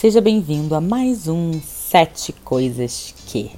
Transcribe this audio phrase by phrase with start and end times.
[0.00, 3.50] Seja bem-vindo a mais um Sete Coisas Que.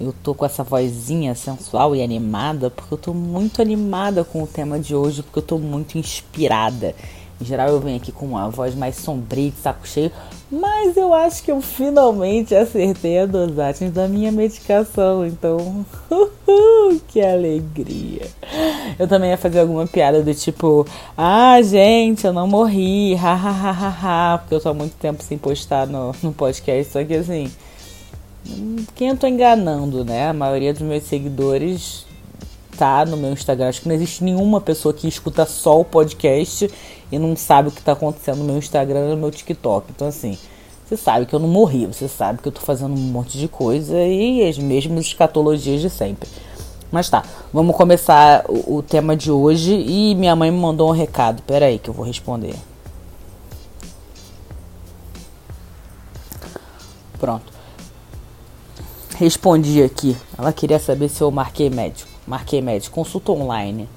[0.00, 4.46] Eu tô com essa vozinha sensual e animada porque eu tô muito animada com o
[4.46, 6.94] tema de hoje, porque eu tô muito inspirada.
[7.40, 10.12] Em geral eu venho aqui com uma voz mais sombria, de saco cheio,
[10.50, 15.86] mas eu acho que eu finalmente acertei a dosagem da minha medicação, então,
[17.08, 18.26] que alegria.
[18.98, 24.56] Eu também ia fazer alguma piada do tipo, ah, gente, eu não morri, ha, porque
[24.56, 27.50] eu tô há muito tempo sem postar no, no podcast, só que assim,
[28.94, 30.28] quem eu tô enganando, né?
[30.28, 32.09] A maioria dos meus seguidores
[32.76, 33.68] tá no meu Instagram.
[33.68, 36.70] Acho que não existe nenhuma pessoa que escuta só o podcast
[37.10, 39.86] e não sabe o que tá acontecendo no meu Instagram e no meu TikTok.
[39.90, 40.38] Então, assim,
[40.86, 43.46] você sabe que eu não morri, você sabe que eu tô fazendo um monte de
[43.46, 46.28] coisa e as mesmas escatologias de sempre.
[46.90, 50.92] Mas tá, vamos começar o, o tema de hoje e minha mãe me mandou um
[50.92, 51.42] recado.
[51.42, 52.56] Pera aí que eu vou responder.
[57.20, 57.52] Pronto.
[59.14, 60.16] Respondi aqui.
[60.36, 62.09] Ela queria saber se eu marquei médico.
[62.26, 62.94] Marquei médico.
[62.94, 63.88] Consulta online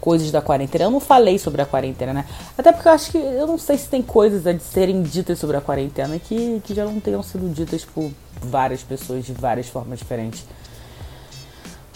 [0.00, 0.84] coisas da quarentena.
[0.84, 2.24] Eu não falei sobre a quarentena, né?
[2.56, 5.56] Até porque eu acho que eu não sei se tem coisas a serem ditas sobre
[5.56, 9.98] a quarentena que, que já não tenham sido ditas por várias pessoas de várias formas
[9.98, 10.44] diferentes.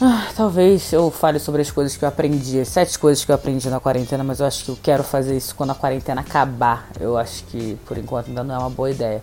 [0.01, 3.35] Ah, talvez eu fale sobre as coisas que eu aprendi, as sete coisas que eu
[3.35, 6.89] aprendi na quarentena, mas eu acho que eu quero fazer isso quando a quarentena acabar.
[7.01, 9.23] Eu acho que por enquanto ainda não é uma boa ideia.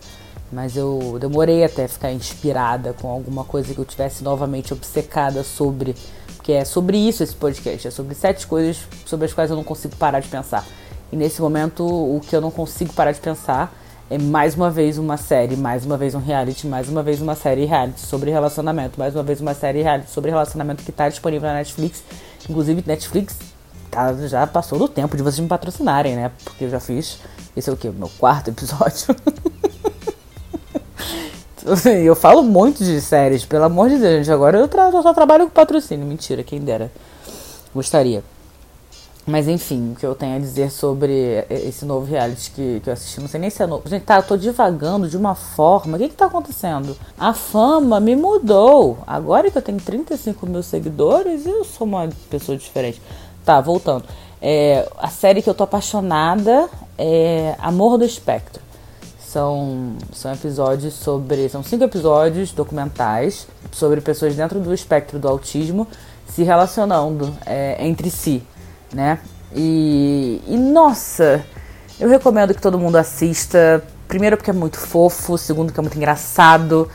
[0.51, 5.95] Mas eu demorei até ficar inspirada com alguma coisa que eu tivesse novamente obcecada sobre
[6.43, 9.63] que é sobre isso esse podcast, é sobre sete coisas sobre as quais eu não
[9.63, 10.65] consigo parar de pensar.
[11.11, 13.73] E nesse momento, o que eu não consigo parar de pensar
[14.09, 17.35] é mais uma vez uma série, mais uma vez um reality, mais uma vez uma
[17.35, 21.47] série reality sobre relacionamento, mais uma vez uma série reality sobre relacionamento que está disponível
[21.47, 22.03] na Netflix.
[22.49, 23.37] Inclusive, Netflix
[23.89, 26.31] tá, já passou do tempo de vocês me patrocinarem, né?
[26.43, 27.19] Porque eu já fiz.
[27.55, 27.89] Esse é o que?
[27.89, 29.15] Meu quarto episódio.
[32.03, 34.31] Eu falo muito de séries, pelo amor de Deus, gente.
[34.31, 36.05] Agora eu, eu só trabalho com patrocínio.
[36.05, 36.91] Mentira, quem dera.
[37.73, 38.23] Gostaria.
[39.25, 42.93] Mas enfim, o que eu tenho a dizer sobre esse novo reality que, que eu
[42.93, 43.87] assisti, não sei nem se é novo.
[43.87, 45.95] Gente, tá, eu tô divagando de uma forma.
[45.95, 46.97] O que que tá acontecendo?
[47.19, 48.97] A fama me mudou.
[49.05, 52.99] Agora que eu tenho 35 mil seguidores, eu sou uma pessoa diferente.
[53.45, 54.05] Tá, voltando.
[54.41, 58.70] É, a série que eu tô apaixonada é Amor do Espectro.
[59.31, 61.47] São, são episódios sobre.
[61.47, 65.87] São cinco episódios documentais sobre pessoas dentro do espectro do autismo
[66.27, 68.43] se relacionando é, entre si,
[68.93, 69.19] né?
[69.55, 71.45] E, e nossa,
[71.97, 73.81] eu recomendo que todo mundo assista.
[74.05, 76.89] Primeiro porque é muito fofo, segundo que é muito engraçado.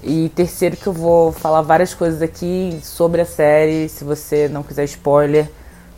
[0.00, 4.62] E terceiro que eu vou falar várias coisas aqui sobre a série, se você não
[4.62, 5.50] quiser spoiler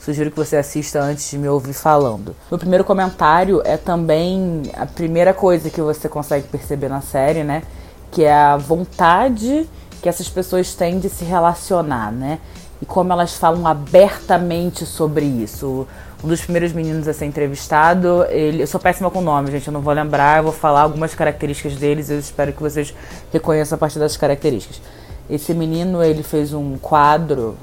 [0.05, 2.35] Sugiro que você assista antes de me ouvir falando.
[2.51, 7.63] Meu primeiro comentário é também a primeira coisa que você consegue perceber na série, né?
[8.11, 9.69] Que é a vontade
[10.03, 12.41] que essas pessoas têm de se relacionar, né?
[12.81, 15.87] E como elas falam abertamente sobre isso.
[16.25, 18.65] Um dos primeiros meninos a ser entrevistado, ele.
[18.65, 21.77] Eu sou péssima com nome, gente, eu não vou lembrar, eu vou falar algumas características
[21.77, 22.93] deles, eu espero que vocês
[23.33, 24.83] reconheçam a partir das características.
[25.31, 27.57] Esse menino, ele fez um quadro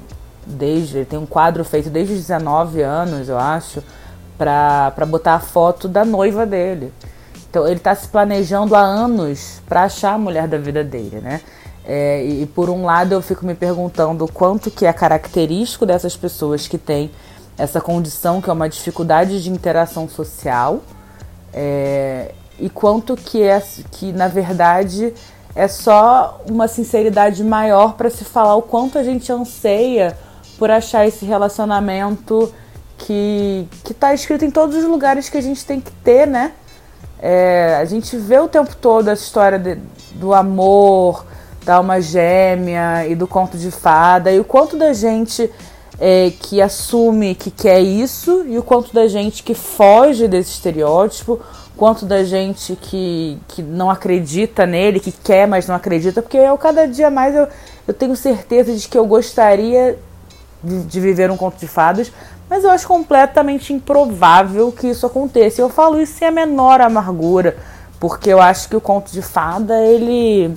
[0.50, 3.82] desde ele tem um quadro feito desde os 19 anos, eu acho,
[4.36, 6.92] para botar a foto da noiva dele.
[7.48, 11.40] Então ele está se planejando há anos para achar a mulher da vida dele, né?
[11.84, 16.68] É, e por um lado eu fico me perguntando quanto que é característico dessas pessoas
[16.68, 17.10] que têm
[17.58, 20.80] essa condição que é uma dificuldade de interação social
[21.52, 25.12] é, e quanto que é que na verdade
[25.54, 30.16] é só uma sinceridade maior para se falar o quanto a gente anseia
[30.60, 32.52] por achar esse relacionamento
[32.98, 36.52] que, que tá escrito em todos os lugares que a gente tem que ter, né?
[37.18, 39.76] É, a gente vê o tempo todo essa história de,
[40.16, 41.24] do amor,
[41.64, 45.50] da alma gêmea e do conto de fada, e o quanto da gente
[45.98, 51.40] é, que assume que quer isso, e o quanto da gente que foge desse estereótipo,
[51.74, 56.58] quanto da gente que, que não acredita nele, que quer, mas não acredita, porque eu
[56.58, 57.48] cada dia mais eu,
[57.88, 59.98] eu tenho certeza de que eu gostaria
[60.62, 62.12] de, de, viver um conto de fadas,
[62.48, 65.60] mas eu acho completamente improvável que isso aconteça.
[65.60, 67.56] Eu falo isso sem a menor amargura,
[67.98, 70.54] porque eu acho que o conto de fada ele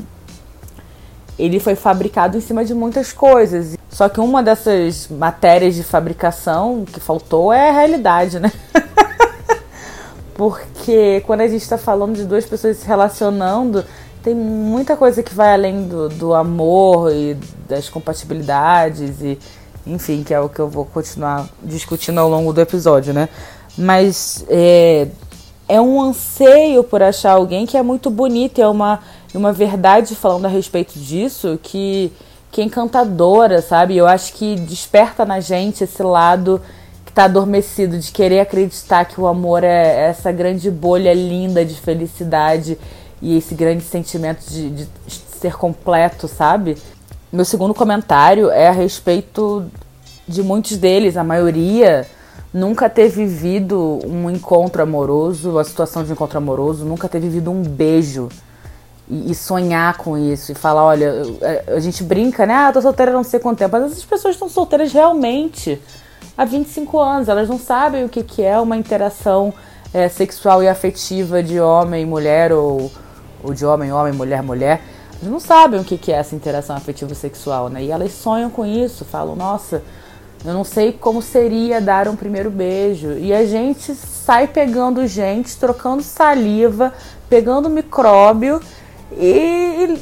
[1.37, 3.75] ele foi fabricado em cima de muitas coisas.
[3.89, 8.51] Só que uma dessas matérias de fabricação que faltou é a realidade, né?
[10.33, 13.85] porque quando a gente está falando de duas pessoas se relacionando,
[14.23, 19.37] tem muita coisa que vai além do, do amor e das compatibilidades e
[19.85, 23.27] enfim, que é o que eu vou continuar discutindo ao longo do episódio, né?
[23.77, 25.07] Mas é,
[25.67, 28.99] é um anseio por achar alguém que é muito bonito, é uma,
[29.33, 32.11] uma verdade falando a respeito disso que,
[32.51, 33.97] que é encantadora, sabe?
[33.97, 36.61] Eu acho que desperta na gente esse lado
[37.05, 41.75] que está adormecido, de querer acreditar que o amor é essa grande bolha linda de
[41.75, 42.77] felicidade
[43.21, 44.87] e esse grande sentimento de, de
[45.39, 46.77] ser completo, sabe?
[47.33, 49.65] Meu segundo comentário é a respeito
[50.27, 52.05] de muitos deles, a maioria
[52.53, 57.63] nunca ter vivido um encontro amoroso, a situação de encontro amoroso, nunca ter vivido um
[57.63, 58.29] beijo
[59.09, 61.11] e, e sonhar com isso e falar, olha,
[61.67, 62.53] a, a, gente brinca, né?
[62.53, 65.81] Ah, tô solteira não sei quanto tempo, mas essas pessoas estão solteiras realmente
[66.37, 69.51] há 25 anos, elas não sabem o que, que é uma interação
[69.91, 72.91] é, sexual e afetiva de homem, mulher ou,
[73.43, 74.92] ou de homem, homem, mulher, mulher.
[75.23, 77.81] Elas não sabem o que, é essa interação afetiva sexual, né?
[77.81, 79.81] E elas sonham com isso, falam, nossa,
[80.43, 83.13] eu não sei como seria dar um primeiro beijo.
[83.13, 86.93] E a gente sai pegando gente, trocando saliva,
[87.29, 88.59] pegando micróbio
[89.13, 89.97] e,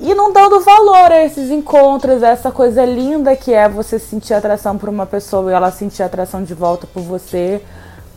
[0.00, 4.34] e não dando valor a esses encontros, a essa coisa linda que é você sentir
[4.34, 7.62] atração por uma pessoa e ela sentir atração de volta por você.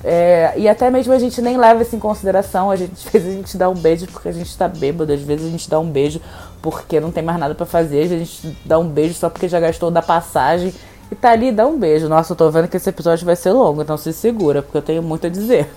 [0.03, 2.69] É, e até mesmo a gente nem leva isso em consideração.
[2.69, 5.21] A gente, às vezes a gente dá um beijo porque a gente tá bêbado, às
[5.21, 6.21] vezes a gente dá um beijo
[6.61, 9.29] porque não tem mais nada para fazer, às vezes a gente dá um beijo só
[9.29, 10.73] porque já gastou da passagem
[11.11, 12.07] e tá ali, dá um beijo.
[12.09, 14.81] Nossa, eu tô vendo que esse episódio vai ser longo, então se segura, porque eu
[14.81, 15.69] tenho muito a dizer.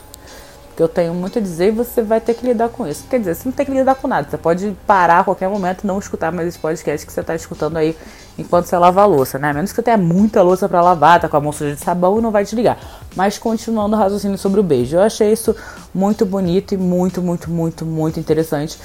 [0.71, 3.05] Porque eu tenho muito a dizer e você vai ter que lidar com isso.
[3.11, 4.31] Quer dizer, você não tem que lidar com nada.
[4.31, 7.35] Você pode parar a qualquer momento e não escutar mais esse podcast que você tá
[7.35, 7.97] escutando aí
[8.39, 9.51] enquanto você lava a louça, né?
[9.51, 11.81] A menos que você tenha muita louça para lavar, tá com a mão suja de
[11.81, 12.79] sabão e não vai desligar.
[13.15, 14.97] Mas continuando o raciocínio sobre o beijo.
[14.97, 15.55] Eu achei isso
[15.93, 18.79] muito bonito e muito, muito, muito, muito interessante.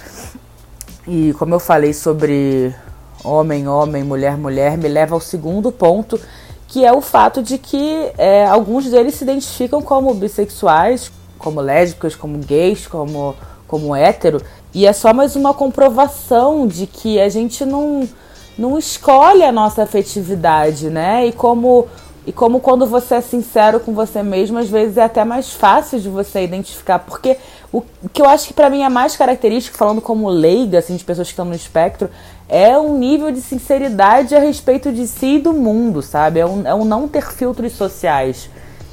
[1.07, 2.75] E como eu falei sobre
[3.23, 6.19] homem, homem, mulher, mulher, me leva ao segundo ponto,
[6.67, 11.11] que é o fato de que é, alguns deles se identificam como bissexuais,
[11.45, 13.35] como lésbicas, como gays, como,
[13.67, 14.41] como hétero,
[14.73, 18.09] e é só mais uma comprovação de que a gente não,
[18.57, 21.27] não escolhe a nossa afetividade, né?
[21.27, 21.87] E como,
[22.25, 25.99] e como quando você é sincero com você mesmo, às vezes é até mais fácil
[25.99, 27.37] de você identificar, porque
[27.71, 31.03] o que eu acho que para mim é mais característico, falando como leiga, assim, de
[31.03, 32.09] pessoas que estão no espectro,
[32.49, 36.39] é um nível de sinceridade a respeito de si e do mundo, sabe?
[36.39, 38.49] É um, é um não ter filtros sociais.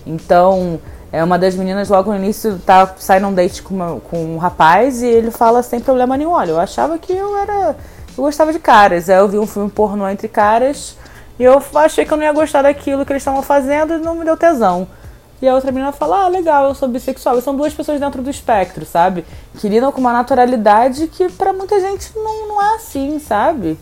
[0.06, 0.78] Então,
[1.12, 4.38] é uma das meninas logo no início tá, sai num date com, uma, com um
[4.38, 6.30] rapaz e ele fala sem problema nenhum.
[6.30, 7.76] Olha, eu achava que eu era.
[8.16, 9.10] Eu gostava de caras.
[9.10, 10.96] Aí eu vi um filme pornô entre caras
[11.38, 14.14] e eu achei que eu não ia gostar daquilo que eles estavam fazendo e não
[14.14, 14.88] me deu tesão.
[15.42, 17.36] E a outra menina fala, ah, legal, eu sou bissexual.
[17.36, 19.24] E são duas pessoas dentro do espectro, sabe?
[19.58, 23.76] Que lidam com uma naturalidade que para muita gente não, não é assim, sabe?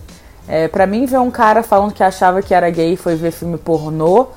[0.48, 3.30] É, para mim, ver um cara falando que achava que era gay e foi ver
[3.30, 4.28] filme pornô,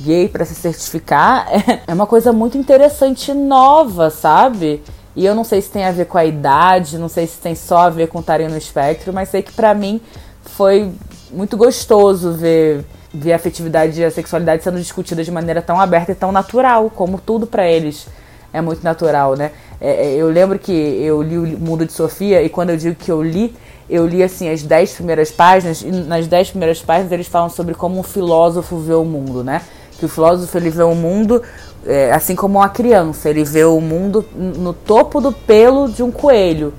[0.00, 1.46] gay para se certificar,
[1.86, 4.82] é, uma coisa muito interessante nova, sabe?
[5.14, 7.54] E eu não sei se tem a ver com a idade, não sei se tem
[7.54, 10.00] só a ver com estarem no espectro, mas sei que para mim
[10.42, 10.90] foi
[11.30, 16.12] muito gostoso ver ver a afetividade e a sexualidade sendo discutidas de maneira tão aberta
[16.12, 18.06] e tão natural, como tudo para eles
[18.52, 19.52] é muito natural, né?
[19.80, 22.96] É, é, eu lembro que eu li o Mundo de Sofia e quando eu digo
[22.96, 23.54] que eu li,
[23.88, 27.74] eu li assim as dez primeiras páginas e nas dez primeiras páginas eles falam sobre
[27.74, 29.62] como um filósofo vê o mundo, né?
[30.00, 31.42] Que o filósofo ele vê o mundo
[31.86, 36.10] é, assim como uma criança, ele vê o mundo no topo do pelo de um
[36.10, 36.72] coelho.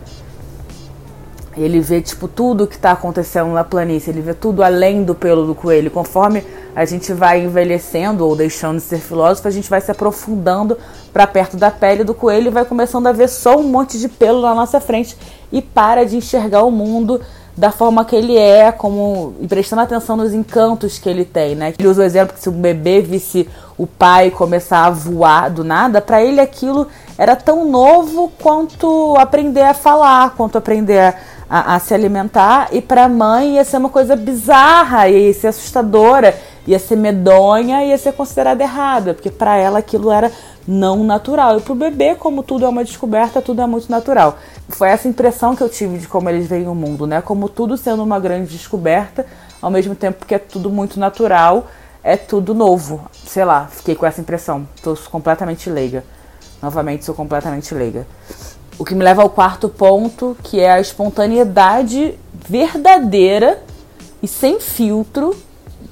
[1.58, 5.46] Ele vê, tipo, tudo que está acontecendo na planície, ele vê tudo além do pelo
[5.46, 5.92] do coelho.
[5.92, 10.78] Conforme a gente vai envelhecendo ou deixando de ser filósofo, a gente vai se aprofundando
[11.12, 14.08] para perto da pele do coelho e vai começando a ver só um monte de
[14.08, 15.18] pelo na nossa frente
[15.52, 17.20] e para de enxergar o mundo
[17.56, 21.74] da forma que ele é, como e prestando atenção nos encantos que ele tem, né?
[21.78, 25.64] Ele usa o exemplo que se um bebê visse o pai começar a voar do
[25.64, 31.16] nada, para ele aquilo era tão novo quanto aprender a falar, quanto aprender a
[31.52, 36.34] a, se alimentar e para a mãe ia ser uma coisa bizarra, ia ser assustadora,
[36.68, 40.32] ia ser medonha, ia ser considerada errada, porque para ela aquilo era
[40.68, 41.58] não natural.
[41.58, 44.38] E para o bebê, como tudo é uma descoberta, tudo é muito natural.
[44.70, 47.22] Foi essa impressão que eu tive de como eles veem o mundo, né?
[47.22, 49.26] Como tudo sendo uma grande descoberta,
[49.62, 51.68] ao mesmo tempo que é tudo muito natural,
[52.04, 53.02] é tudo novo.
[53.26, 54.68] Sei lá, fiquei com essa impressão.
[54.76, 56.04] Estou completamente leiga.
[56.62, 58.06] Novamente, sou completamente leiga.
[58.78, 63.62] O que me leva ao quarto ponto, que é a espontaneidade verdadeira
[64.22, 65.36] e sem filtro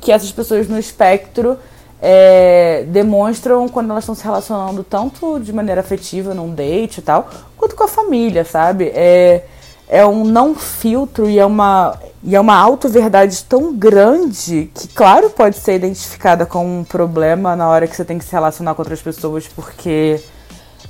[0.01, 1.57] que essas pessoas no espectro
[2.01, 7.29] é, demonstram quando elas estão se relacionando tanto de maneira afetiva num date e tal,
[7.57, 8.85] quanto com a família, sabe?
[8.95, 9.43] É,
[9.87, 15.29] é um não filtro e é uma, e é uma auto-verdade tão grande que, claro,
[15.29, 18.81] pode ser identificada como um problema na hora que você tem que se relacionar com
[18.81, 20.21] outras pessoas, porque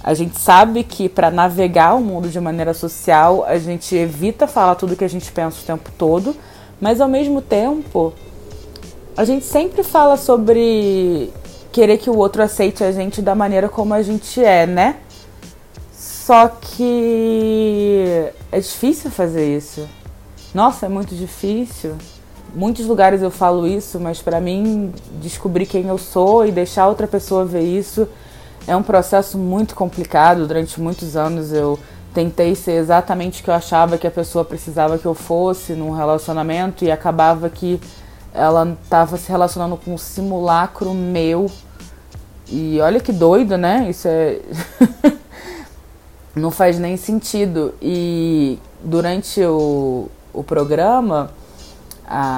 [0.02, 4.76] A gente sabe que para navegar o mundo de maneira social, a gente evita falar
[4.76, 6.36] tudo que a gente pensa o tempo todo,
[6.80, 8.14] mas ao mesmo tempo,
[9.16, 11.32] a gente sempre fala sobre
[11.72, 14.98] querer que o outro aceite a gente da maneira como a gente é, né?
[15.92, 19.88] Só que é difícil fazer isso.
[20.54, 21.96] Nossa, é muito difícil.
[22.54, 27.08] Muitos lugares eu falo isso, mas para mim descobrir quem eu sou e deixar outra
[27.08, 28.08] pessoa ver isso
[28.68, 30.48] é um processo muito complicado.
[30.48, 31.80] Durante muitos anos eu
[32.14, 35.92] tentei ser exatamente o que eu achava que a pessoa precisava que eu fosse num
[35.92, 37.80] relacionamento e acabava que
[38.34, 41.50] ela estava se relacionando com um simulacro meu.
[42.48, 43.88] E olha que doido, né?
[43.90, 44.40] Isso é.
[46.36, 47.74] Não faz nem sentido.
[47.82, 51.32] E durante o, o programa,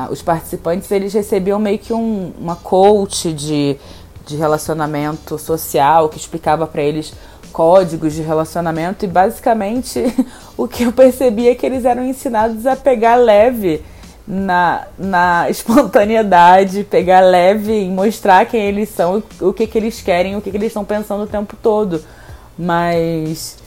[0.09, 3.77] os participantes eles recebiam meio que um, uma coach de
[4.25, 7.13] de relacionamento social que explicava para eles
[7.51, 10.01] códigos de relacionamento e basicamente
[10.55, 13.83] o que eu percebi é que eles eram ensinados a pegar leve
[14.31, 20.37] na, na espontaneidade, pegar leve em mostrar quem eles são, o que, que eles querem,
[20.37, 22.01] o que, que eles estão pensando o tempo todo.
[22.57, 23.57] Mas.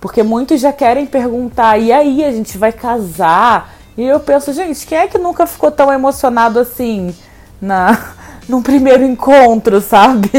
[0.00, 3.74] Porque muitos já querem perguntar, e aí, a gente vai casar?
[3.96, 7.14] E eu penso, gente, quem é que nunca ficou tão emocionado assim
[7.60, 8.14] na,
[8.48, 10.30] num primeiro encontro, sabe?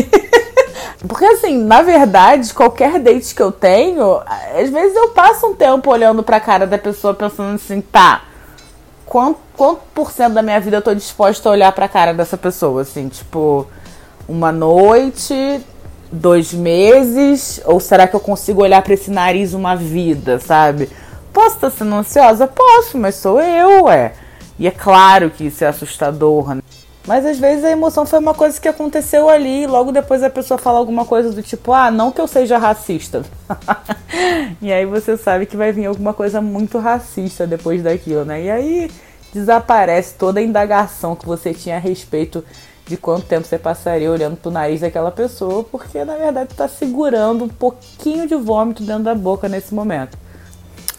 [1.08, 4.20] Porque assim, na verdade, qualquer date que eu tenho,
[4.60, 8.24] às vezes eu passo um tempo olhando pra cara da pessoa pensando assim, tá,
[9.06, 12.38] quanto, quanto por cento da minha vida eu tô disposta a olhar pra cara dessa
[12.38, 13.68] pessoa, assim, tipo,
[14.28, 15.62] uma noite,
[16.12, 20.90] dois meses, ou será que eu consigo olhar para esse nariz uma vida, sabe?
[21.32, 22.48] Posso estar sendo ansiosa?
[22.48, 24.14] Posso, mas sou eu, é.
[24.58, 26.62] E é claro que isso é assustador, né?
[27.08, 30.30] Mas às vezes a emoção foi uma coisa que aconteceu ali e logo depois a
[30.30, 33.24] pessoa fala alguma coisa do tipo, ah, não que eu seja racista.
[34.60, 38.44] e aí você sabe que vai vir alguma coisa muito racista depois daquilo, né?
[38.44, 38.92] E aí
[39.32, 42.44] desaparece toda a indagação que você tinha a respeito
[42.88, 47.44] de quanto tempo você passaria olhando pro nariz daquela pessoa, porque na verdade está segurando
[47.44, 50.18] um pouquinho de vômito dentro da boca nesse momento.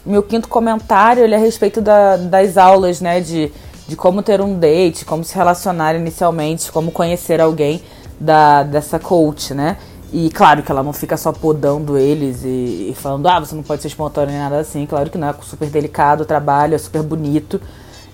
[0.05, 3.51] Meu quinto comentário ele é a respeito da, das aulas, né, de
[3.87, 7.81] de como ter um date, como se relacionar inicialmente, como conhecer alguém
[8.19, 9.77] da, dessa coach, né?
[10.11, 13.63] E claro que ela não fica só podando eles e, e falando, ah, você não
[13.63, 14.85] pode ser espontâneo nem nada assim.
[14.85, 17.61] Claro que não, é super delicado o trabalho, é super bonito.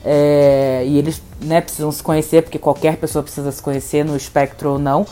[0.04, 4.72] É, e eles né, precisam se conhecer, porque qualquer pessoa precisa se conhecer, no espectro
[4.72, 5.06] ou não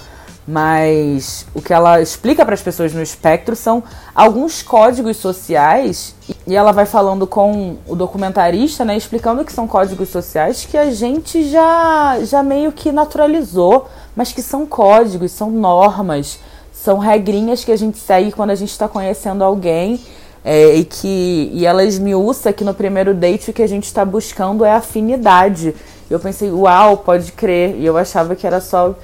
[0.47, 6.15] mas o que ela explica para as pessoas no espectro são alguns códigos sociais
[6.47, 10.91] e ela vai falando com o documentarista, né, explicando que são códigos sociais que a
[10.91, 16.39] gente já já meio que naturalizou, mas que são códigos, são normas,
[16.73, 20.01] são regrinhas que a gente segue quando a gente está conhecendo alguém
[20.43, 24.03] é, e que e ela esmiuça que no primeiro date o que a gente está
[24.03, 25.75] buscando é afinidade.
[26.09, 28.95] Eu pensei, uau, pode crer, e eu achava que era só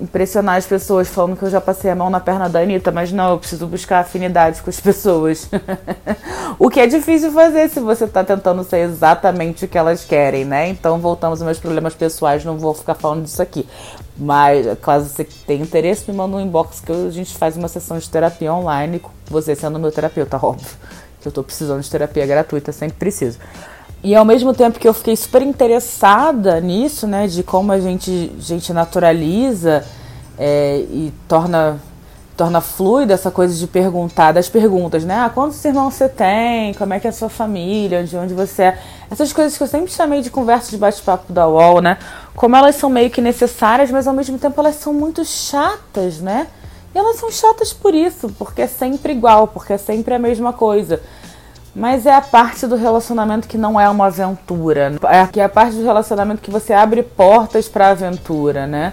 [0.00, 3.12] impressionar as pessoas falando que eu já passei a mão na perna da Anitta, mas
[3.12, 5.48] não, eu preciso buscar afinidade com as pessoas.
[6.58, 10.44] o que é difícil fazer se você tá tentando ser exatamente o que elas querem,
[10.44, 10.68] né?
[10.68, 13.66] Então voltamos aos meus problemas pessoais, não vou ficar falando disso aqui.
[14.16, 17.98] Mas, caso você tenha interesse, me manda um inbox que a gente faz uma sessão
[17.98, 20.76] de terapia online, você sendo meu terapeuta, óbvio.
[21.20, 23.38] Que eu tô precisando de terapia gratuita, sempre preciso.
[24.04, 28.32] E ao mesmo tempo que eu fiquei super interessada nisso, né, de como a gente,
[28.38, 29.84] gente naturaliza
[30.36, 31.80] é, e torna
[32.36, 35.14] torna fluida essa coisa de perguntar, das perguntas, né?
[35.14, 36.72] Ah, quantos irmãos você tem?
[36.74, 38.02] Como é que é a sua família?
[38.02, 38.78] De onde você é?
[39.10, 41.98] Essas coisas que eu sempre chamei de conversa de bate-papo da UOL, né?
[42.34, 46.48] Como elas são meio que necessárias, mas ao mesmo tempo elas são muito chatas, né?
[46.94, 50.52] E elas são chatas por isso, porque é sempre igual, porque é sempre a mesma
[50.52, 51.00] coisa.
[51.74, 54.92] Mas é a parte do relacionamento que não é uma aventura.
[55.04, 58.92] É que é a parte do relacionamento que você abre portas para aventura, né?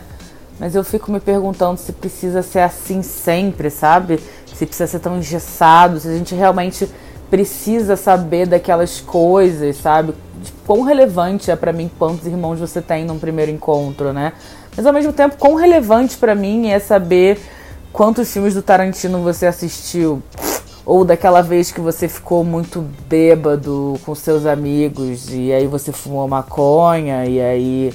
[0.58, 4.20] Mas eu fico me perguntando se precisa ser assim sempre, sabe?
[4.54, 6.90] Se precisa ser tão engessado, se a gente realmente
[7.30, 10.14] precisa saber daquelas coisas, sabe?
[10.42, 14.34] De quão relevante é para mim quantos irmãos você tem num primeiro encontro, né?
[14.76, 17.40] Mas ao mesmo tempo, quão relevante para mim é saber
[17.92, 20.24] quantos filmes do Tarantino você assistiu
[20.90, 26.28] ou daquela vez que você ficou muito bêbado com seus amigos e aí você fumou
[26.28, 27.94] maconha e aí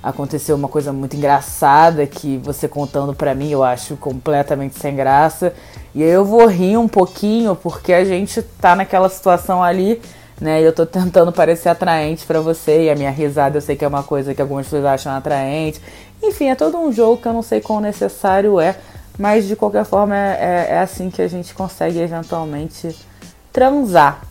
[0.00, 5.52] aconteceu uma coisa muito engraçada que você contando para mim eu acho completamente sem graça.
[5.92, 10.00] E aí eu vou rir um pouquinho porque a gente tá naquela situação ali,
[10.40, 10.62] né?
[10.62, 13.84] E eu tô tentando parecer atraente para você e a minha risada eu sei que
[13.84, 15.80] é uma coisa que algumas pessoas acham atraente.
[16.22, 18.76] Enfim, é todo um jogo que eu não sei quão necessário é
[19.18, 22.96] Mas de qualquer forma é, é, é assim que a gente consegue eventualmente
[23.52, 24.22] transar.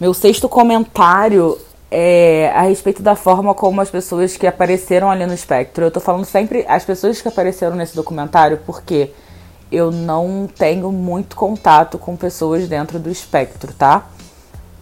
[0.00, 1.58] Meu sexto comentário
[1.90, 5.84] é a respeito da forma como as pessoas que apareceram ali no espectro.
[5.84, 9.10] Eu tô falando sempre as pessoas que apareceram nesse documentário porque
[9.70, 14.06] eu não tenho muito contato com pessoas dentro do espectro, tá?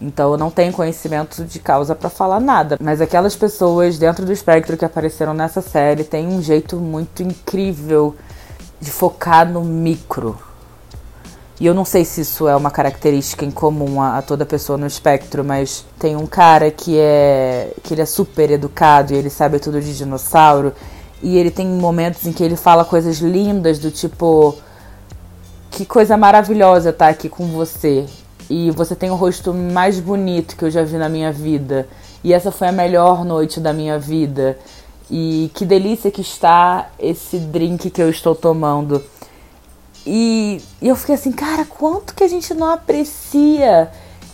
[0.01, 2.77] Então eu não tenho conhecimento de causa para falar nada.
[2.81, 8.15] Mas aquelas pessoas dentro do espectro que apareceram nessa série têm um jeito muito incrível
[8.81, 10.37] de focar no micro.
[11.59, 14.79] E eu não sei se isso é uma característica em comum a, a, toda pessoa
[14.79, 19.29] no espectro, mas tem um cara que é que ele é super educado e ele
[19.29, 20.73] sabe tudo de dinossauro
[21.21, 24.55] e ele tem momentos em que ele fala coisas lindas do tipo
[25.69, 28.05] que coisa maravilhosa estar tá aqui com você.
[28.49, 31.87] E você tem o rosto mais bonito que eu já vi na minha vida.
[32.23, 34.57] E essa foi a melhor noite da minha vida.
[35.11, 39.03] E que delícia que está esse drink que eu estou tomando.
[40.05, 43.91] E, e eu fiquei assim, cara, quanto que a gente não aprecia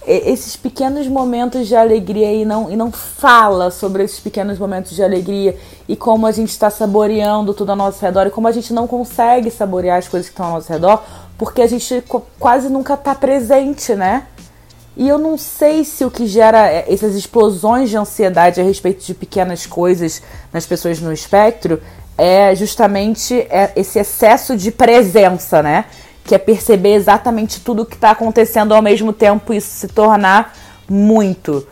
[0.07, 5.03] esses pequenos momentos de alegria e não, e não fala sobre esses pequenos momentos de
[5.03, 8.71] alegria e como a gente está saboreando tudo ao nosso redor e como a gente
[8.71, 11.03] não consegue saborear as coisas que estão ao nosso redor
[11.37, 12.01] porque a gente
[12.39, 14.25] quase nunca está presente, né?
[14.97, 19.05] E eu não sei se o que gera é, essas explosões de ansiedade a respeito
[19.05, 21.79] de pequenas coisas nas pessoas no espectro
[22.17, 25.85] é justamente é, esse excesso de presença, né?
[26.25, 29.87] Que é perceber exatamente tudo o que está acontecendo ao mesmo tempo e isso se
[29.87, 30.57] tornar
[30.89, 31.67] muito.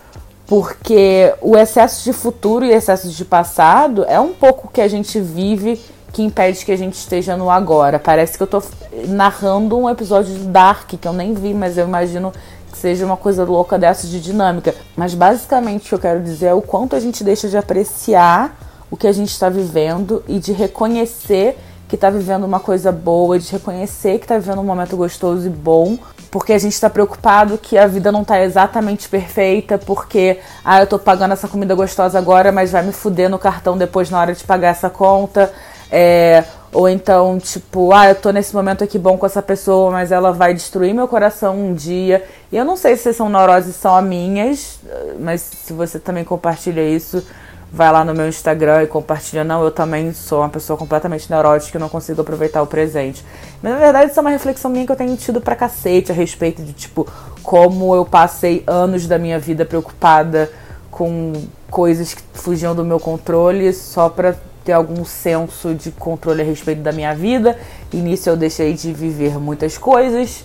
[0.45, 5.19] Porque o excesso de futuro e excesso de passado é um pouco que a gente
[5.19, 5.81] vive
[6.15, 7.99] que impede que a gente esteja no agora.
[7.99, 8.63] Parece que eu tô
[9.07, 12.31] narrando um episódio de Dark que eu nem vi, mas eu imagino
[12.75, 14.75] que seja uma coisa louca dessa de dinâmica.
[14.97, 18.57] Mas basicamente o que eu quero dizer é o quanto a gente deixa de apreciar
[18.91, 23.39] o que a gente está vivendo e de reconhecer que está vivendo uma coisa boa,
[23.39, 25.97] de reconhecer que está vivendo um momento gostoso e bom,
[26.31, 30.85] porque a gente está preocupado que a vida não está exatamente perfeita, porque ah, eu
[30.85, 34.33] estou pagando essa comida gostosa agora, mas vai me fuder no cartão depois na hora
[34.33, 35.53] de pagar essa conta.
[35.91, 36.43] É,
[36.75, 40.33] ou então, tipo, ah, eu tô nesse momento aqui bom com essa pessoa, mas ela
[40.33, 42.25] vai destruir meu coração um dia.
[42.51, 44.79] E eu não sei se são neuroses as minhas,
[45.17, 47.25] mas se você também compartilha isso,
[47.71, 49.45] vai lá no meu Instagram e compartilha.
[49.45, 53.23] Não, eu também sou uma pessoa completamente neurótica e não consigo aproveitar o presente.
[53.63, 56.15] Mas na verdade, isso é uma reflexão minha que eu tenho tido pra cacete a
[56.15, 57.07] respeito de, tipo,
[57.41, 60.51] como eu passei anos da minha vida preocupada
[60.91, 61.31] com
[61.71, 64.35] coisas que fugiam do meu controle só pra
[64.65, 67.57] ter algum senso de controle a respeito da minha vida.
[67.93, 70.43] E nisso eu deixei de viver muitas coisas.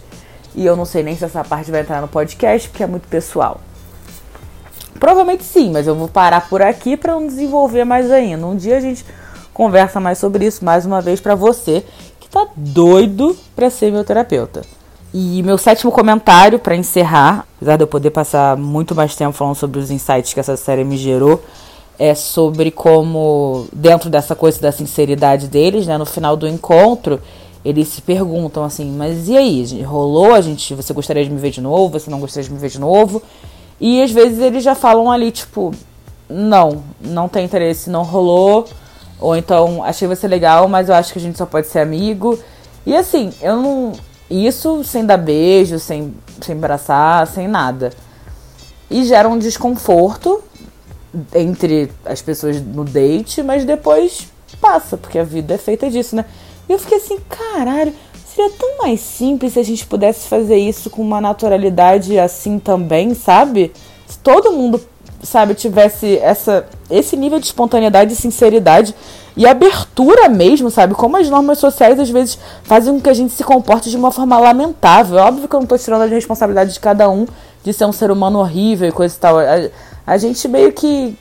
[0.54, 3.08] E eu não sei nem se essa parte vai entrar no podcast, porque é muito
[3.08, 3.60] pessoal.
[4.98, 8.46] Provavelmente sim, mas eu vou parar por aqui para não desenvolver mais ainda.
[8.46, 9.04] Um dia a gente
[9.54, 11.84] conversa mais sobre isso, mais uma vez para você
[12.20, 14.60] que tá doido para ser meu terapeuta.
[15.12, 19.56] E meu sétimo comentário para encerrar, apesar de eu poder passar muito mais tempo falando
[19.56, 21.42] sobre os insights que essa série me gerou,
[22.00, 27.20] é sobre como, dentro dessa coisa da sinceridade deles, né, no final do encontro,
[27.62, 30.32] eles se perguntam assim, mas e aí, rolou?
[30.32, 32.00] A gente, você gostaria de me ver de novo?
[32.00, 33.22] Você não gostaria de me ver de novo?
[33.78, 35.74] E às vezes eles já falam ali, tipo,
[36.26, 38.66] não, não tem interesse, não rolou.
[39.20, 42.38] Ou então, achei você legal, mas eu acho que a gente só pode ser amigo.
[42.86, 43.92] E assim, eu não.
[44.30, 47.92] Isso sem dar beijo, sem, sem abraçar, sem nada.
[48.90, 50.42] E gera um desconforto,
[51.34, 54.28] entre as pessoas no date, mas depois
[54.60, 56.24] passa, porque a vida é feita disso, né?
[56.68, 57.92] E eu fiquei assim, caralho,
[58.26, 63.14] seria tão mais simples se a gente pudesse fazer isso com uma naturalidade assim também,
[63.14, 63.72] sabe?
[64.06, 64.80] Se todo mundo,
[65.22, 68.94] sabe, tivesse essa esse nível de espontaneidade e sinceridade
[69.36, 70.94] e abertura mesmo, sabe?
[70.94, 74.10] Como as normas sociais às vezes fazem com que a gente se comporte de uma
[74.10, 75.18] forma lamentável.
[75.18, 77.26] É óbvio que eu não tô tirando a responsabilidade de cada um
[77.62, 79.36] de ser um ser humano horrível e coisa e tal
[80.06, 81.16] a gente meio que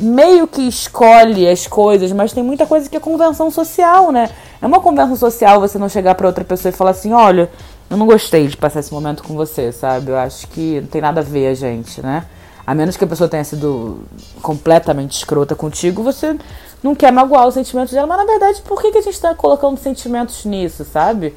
[0.00, 4.30] meio que escolhe as coisas, mas tem muita coisa que é convenção social, né?
[4.60, 7.50] É uma convenção social você não chegar para outra pessoa e falar assim, olha,
[7.88, 10.10] eu não gostei de passar esse momento com você, sabe?
[10.10, 12.24] Eu acho que não tem nada a ver a gente, né?
[12.66, 14.00] A menos que a pessoa tenha sido
[14.40, 16.36] completamente escrota contigo, você
[16.82, 19.34] não quer magoar os sentimentos dela, mas na verdade, por que, que a gente tá
[19.34, 21.34] colocando sentimentos nisso, sabe?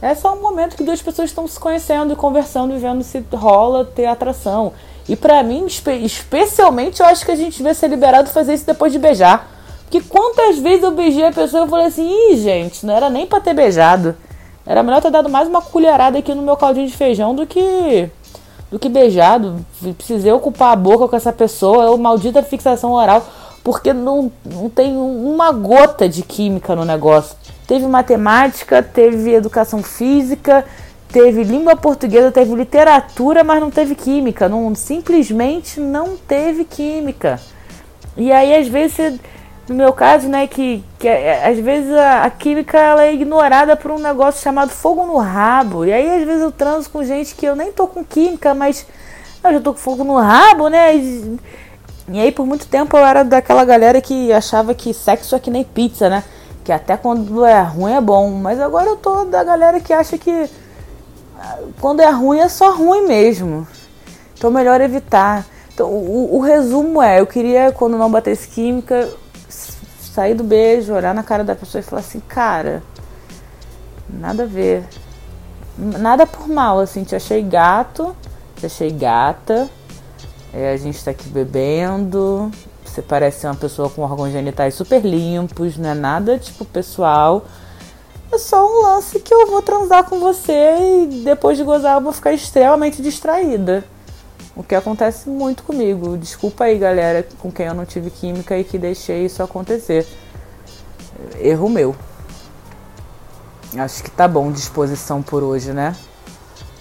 [0.00, 3.24] É só um momento que duas pessoas estão se conhecendo e conversando e vendo se
[3.32, 4.72] rola ter atração.
[5.08, 8.66] E para mim, espe especialmente, eu acho que a gente devia ser liberado fazer isso
[8.66, 9.48] depois de beijar.
[9.82, 13.26] Porque quantas vezes eu beijei a pessoa e falei assim, ih, gente, não era nem
[13.26, 14.16] pra ter beijado.
[14.66, 18.10] Era melhor ter dado mais uma colherada aqui no meu caldinho de feijão do que
[18.68, 19.64] do que beijado.
[19.96, 23.24] Precisei ocupar a boca com essa pessoa, é o maldita fixação oral,
[23.62, 27.36] porque não, não tem uma gota de química no negócio.
[27.66, 30.64] teve matemática, teve educação física,
[31.08, 34.48] teve língua portuguesa, teve literatura, mas não teve química.
[34.48, 37.40] Não, simplesmente não teve química.
[38.16, 39.20] E aí, às vezes,
[39.68, 43.90] no meu caso, né, que, que às vezes a, a, química ela é ignorada por
[43.90, 45.84] um negócio chamado fogo no rabo.
[45.84, 48.86] E aí, às vezes, eu transo com gente que eu nem tô com química, mas
[49.44, 50.96] eu já tô com fogo no rabo, né?
[50.96, 51.40] E,
[52.08, 55.50] e aí, por muito tempo, eu era daquela galera que achava que sexo é que
[55.50, 56.24] nem pizza, né?
[56.64, 58.30] Que até quando é ruim é bom.
[58.30, 60.48] Mas agora eu tô da galera que acha que ah,
[61.80, 63.66] quando é ruim é só ruim mesmo.
[64.34, 65.46] Então, melhor evitar.
[65.72, 69.08] Então, o, o resumo é: eu queria, quando não batesse química,
[69.48, 72.82] sair do beijo, olhar na cara da pessoa e falar assim: cara,
[74.08, 74.84] nada a ver.
[75.78, 78.16] Nada por mal, assim, te achei gato,
[78.56, 79.68] te achei gata
[80.56, 82.50] é, a gente tá aqui bebendo.
[82.82, 87.44] Você parece uma pessoa com órgãos genitais super limpos, não é nada tipo pessoal.
[88.32, 92.00] É só um lance que eu vou transar com você e depois de gozar eu
[92.00, 93.84] vou ficar extremamente distraída.
[94.54, 96.16] O que acontece muito comigo.
[96.16, 100.06] Desculpa aí, galera, com quem eu não tive química e que deixei isso acontecer.
[101.38, 101.94] Erro meu.
[103.78, 105.94] Acho que tá bom disposição por hoje, né?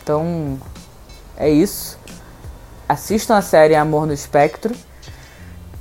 [0.02, 0.58] Então,
[1.36, 2.00] é isso.
[2.88, 4.74] Assistam a série Amor no Espectro.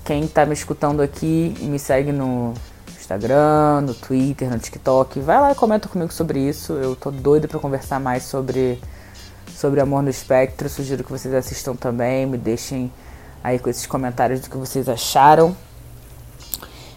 [0.05, 2.55] Quem tá me escutando aqui e me segue no
[3.05, 6.73] Instagram, no Twitter, no TikTok, vai lá e comenta comigo sobre isso.
[6.73, 8.81] Eu tô doida para conversar mais sobre,
[9.55, 10.69] sobre Amor no Espectro.
[10.69, 12.90] Sugiro que vocês assistam também, me deixem
[13.43, 15.57] aí com esses comentários do que vocês acharam.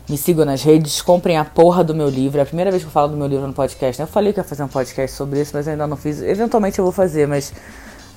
[0.10, 2.40] Me sigam nas redes, comprem a porra do meu livro.
[2.40, 4.02] É a primeira vez que eu falo do meu livro no podcast.
[4.02, 4.08] Né?
[4.08, 6.22] Eu falei que ia fazer um podcast sobre isso, mas ainda não fiz.
[6.22, 7.54] Eventualmente eu vou fazer, mas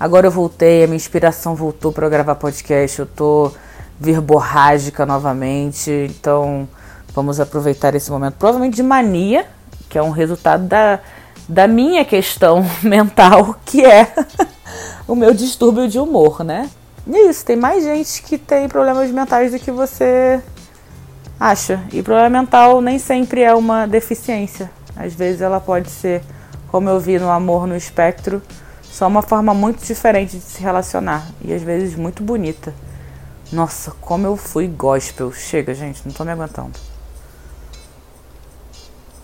[0.01, 3.01] Agora eu voltei, a minha inspiração voltou para gravar podcast.
[3.01, 3.53] Eu tô
[4.01, 5.91] verborrágica novamente.
[6.09, 6.67] Então,
[7.15, 9.47] vamos aproveitar esse momento, provavelmente de mania,
[9.89, 11.01] que é um resultado da,
[11.49, 14.13] da minha questão mental, que é
[15.07, 16.71] o meu distúrbio de humor, né?
[17.07, 20.41] E é isso, tem mais gente que tem problemas mentais do que você
[21.39, 21.83] acha.
[21.93, 24.71] E problema mental nem sempre é uma deficiência.
[24.95, 26.23] Às vezes ela pode ser,
[26.69, 28.43] como eu vi no Amor no Espectro,
[28.83, 32.75] só uma forma muito diferente de se relacionar e às vezes muito bonita.
[33.51, 35.33] Nossa, como eu fui gospel.
[35.33, 36.90] Chega, gente, não tô me aguentando.